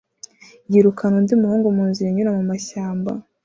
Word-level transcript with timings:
yirukana 0.71 1.15
undi 1.19 1.33
muhungu 1.41 1.67
munzira 1.77 2.07
inyura 2.09 2.31
mumashyamba 2.37 3.11